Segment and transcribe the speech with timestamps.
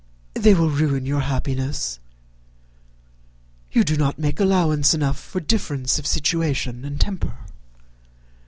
[0.33, 1.99] They will ruin your happiness.
[3.71, 7.35] You do not make allowance enough for difference of situation and temper.